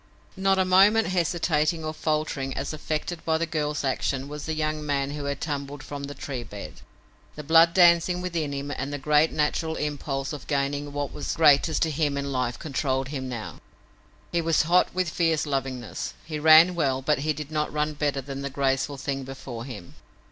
Not 0.35 0.57
a 0.57 0.65
moment 0.65 1.09
hesitating 1.09 1.85
or 1.85 1.93
faltering 1.93 2.55
as 2.57 2.73
affected 2.73 3.23
by 3.23 3.37
the 3.37 3.45
girl's 3.45 3.83
action 3.83 4.27
was 4.27 4.47
the 4.47 4.55
young 4.55 4.83
man 4.83 5.11
who 5.11 5.25
had 5.25 5.39
tumbled 5.39 5.83
from 5.83 6.05
the 6.05 6.15
tree 6.15 6.41
bed. 6.41 6.81
The 7.35 7.43
blood 7.43 7.75
dancing 7.75 8.19
within 8.19 8.51
him 8.51 8.71
and 8.71 8.91
the 8.91 8.97
great 8.97 9.31
natural 9.31 9.75
impulse 9.75 10.33
of 10.33 10.47
gaining 10.47 10.91
what 10.91 11.13
was 11.13 11.35
greatest 11.35 11.83
to 11.83 11.91
him 11.91 12.17
in 12.17 12.31
life 12.31 12.57
controlled 12.57 13.09
him 13.09 13.29
now. 13.29 13.61
He 14.31 14.41
was 14.41 14.63
hot 14.63 14.91
with 14.91 15.07
fierce 15.07 15.45
lovingness. 15.45 16.15
He 16.25 16.39
ran 16.39 16.73
well, 16.73 17.03
but 17.03 17.19
he 17.19 17.31
did 17.31 17.51
not 17.51 17.71
run 17.71 17.93
better 17.93 18.21
than 18.21 18.41
the 18.41 18.49
graceful 18.49 18.97
thing 18.97 19.23
before 19.23 19.65
him. 19.65 19.93